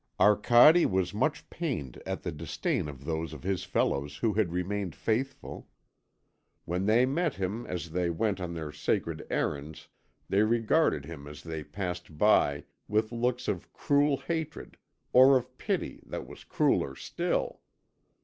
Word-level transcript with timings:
Arcade 0.19 0.87
was 0.87 1.13
much 1.13 1.47
pained 1.51 2.01
at 2.07 2.23
the 2.23 2.31
disdain 2.31 2.87
of 2.89 3.05
those 3.05 3.33
of 3.33 3.43
his 3.43 3.63
fellows 3.65 4.17
who 4.17 4.33
had 4.33 4.51
remained 4.51 4.95
faithful. 4.95 5.67
When 6.65 6.87
they 6.87 7.05
met 7.05 7.35
him 7.35 7.67
as 7.67 7.91
they 7.91 8.09
went 8.09 8.41
on 8.41 8.55
their 8.55 8.71
sacred 8.71 9.27
errands 9.29 9.89
they 10.27 10.41
regarded 10.41 11.05
him 11.05 11.27
as 11.27 11.43
they 11.43 11.63
passed 11.63 12.17
by 12.17 12.63
with 12.87 13.11
looks 13.11 13.47
of 13.47 13.71
cruel 13.73 14.17
hatred 14.17 14.75
or 15.13 15.37
of 15.37 15.55
pity 15.59 16.01
that 16.07 16.25
was 16.25 16.43
crueller 16.45 16.95
still. 16.95 17.59